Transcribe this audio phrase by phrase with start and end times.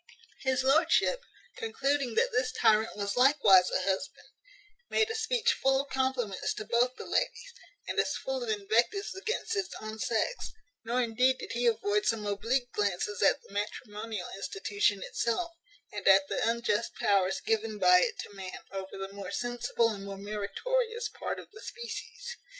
[0.39, 1.21] His lordship,
[1.57, 4.29] concluding that this tyrant was likewise a husband,
[4.89, 7.53] made a speech full of compliments to both the ladies,
[7.87, 10.53] and as full of invectives against his own sex;
[10.83, 15.51] nor indeed did he avoid some oblique glances at the matrimonial institution itself,
[15.91, 20.03] and at the unjust powers given by it to man over the more sensible and
[20.05, 22.37] more meritorious part of the species.